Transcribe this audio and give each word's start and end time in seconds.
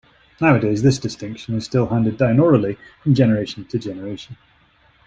Nowadays 0.39 0.81
this 0.81 0.97
distinction 0.97 1.53
is 1.53 1.65
still 1.65 1.89
handed 1.89 2.17
down 2.17 2.39
orally 2.39 2.75
from 3.03 3.13
generation 3.13 3.65
to 3.65 3.77
generation. 3.77 4.35